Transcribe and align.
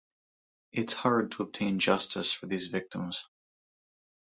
Its 0.71 0.93
hard 0.95 1.29
to 1.29 1.43
obtain 1.43 1.77
justice 1.77 2.31
for 2.33 2.47
these 2.47 2.69
Victims. 2.69 3.27